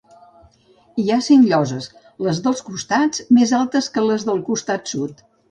Hi 1.03 1.03
ha 1.11 1.17
cinc 1.25 1.45
lloses, 1.51 1.89
les 2.29 2.41
dels 2.47 2.65
costats 2.71 3.23
més 3.39 3.55
altes 3.59 3.93
que 3.99 4.07
les 4.09 4.27
del 4.33 4.43
costat 4.51 4.93
sud. 4.97 5.25